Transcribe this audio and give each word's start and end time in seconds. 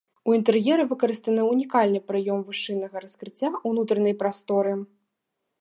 У 0.29 0.33
інтэр'еры 0.37 0.85
выкарыстаны 0.93 1.41
ўнікальны 1.51 1.99
прыём 2.09 2.39
вышыннага 2.49 2.97
раскрыцця 3.05 3.53
ўнутранай 3.73 4.21
прасторы. 4.23 4.73